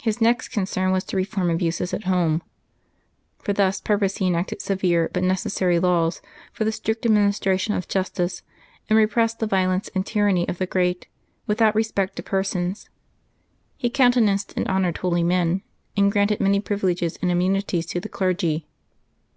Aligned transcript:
His 0.00 0.20
next 0.20 0.50
concern 0.50 0.92
was 0.92 1.02
to 1.02 1.16
reform 1.16 1.50
abuses 1.50 1.92
at 1.92 2.04
home, 2.04 2.40
Eor 3.42 3.56
thus 3.56 3.80
purpose 3.80 4.18
he 4.18 4.28
enacted 4.28 4.62
severe 4.62 5.10
but 5.12 5.24
necessary 5.24 5.80
laws 5.80 6.22
for 6.52 6.62
the 6.64 6.70
strict 6.70 7.04
administration 7.04 7.74
of 7.74 7.88
justice, 7.88 8.44
and 8.88 8.96
repressed 8.96 9.40
the 9.40 9.46
vio 9.48 9.70
lence 9.70 9.88
and 9.92 10.06
tyranny 10.06 10.48
of 10.48 10.58
the 10.58 10.66
great, 10.68 11.08
without 11.48 11.74
respect 11.74 12.14
to 12.14 12.22
persons. 12.22 12.88
He 13.76 13.90
countenanced 13.90 14.52
and 14.56 14.68
honored 14.68 14.98
holy 14.98 15.24
men, 15.24 15.62
and 15.96 16.12
granted 16.12 16.38
many 16.38 16.60
privileges 16.60 17.18
and 17.20 17.32
immunities 17.32 17.86
to 17.86 17.98
the 17.98 18.08
clergy. 18.08 18.68